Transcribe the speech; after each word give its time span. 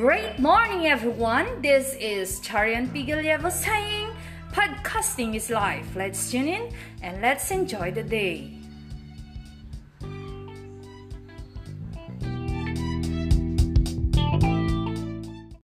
Great 0.00 0.38
morning, 0.38 0.86
everyone. 0.86 1.60
This 1.60 1.92
is 2.00 2.40
Charian 2.40 2.88
Pigaleva 2.88 3.52
saying, 3.52 4.08
Podcasting 4.50 5.36
is 5.36 5.50
life. 5.50 5.94
Let's 5.94 6.30
tune 6.30 6.48
in 6.48 6.72
and 7.02 7.20
let's 7.20 7.50
enjoy 7.50 7.90
the 7.90 8.02
day. 8.02 8.59